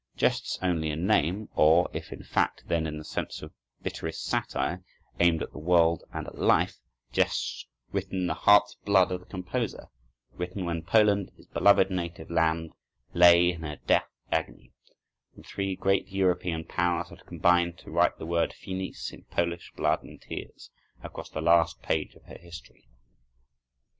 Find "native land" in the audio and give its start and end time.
11.91-12.71